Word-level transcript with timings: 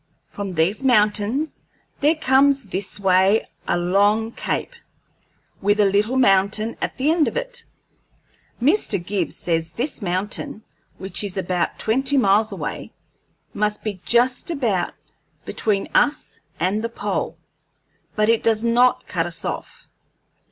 From 0.29 0.55
these 0.55 0.83
mountains 0.83 1.61
there 1.99 2.15
comes 2.15 2.63
this 2.63 2.99
way 2.99 3.45
a 3.67 3.77
long 3.77 4.31
cape, 4.31 4.73
with 5.61 5.79
a 5.79 5.85
little 5.85 6.17
mountain 6.17 6.75
at 6.81 6.97
the 6.97 7.11
end 7.11 7.27
of 7.27 7.37
it. 7.37 7.63
Mr. 8.59 8.97
Gibbs 9.05 9.35
says 9.35 9.73
this 9.73 10.01
mountain, 10.01 10.63
which 10.97 11.23
is 11.23 11.37
about 11.37 11.77
twenty 11.77 12.17
miles 12.17 12.51
away, 12.51 12.91
must 13.53 13.83
be 13.83 14.01
just 14.03 14.49
about 14.49 14.95
between 15.45 15.87
us 15.93 16.39
and 16.59 16.81
the 16.83 16.89
pole, 16.89 17.37
but 18.15 18.27
it 18.27 18.41
does 18.41 18.63
not 18.63 19.05
cut 19.05 19.27
us 19.27 19.45
off. 19.45 19.87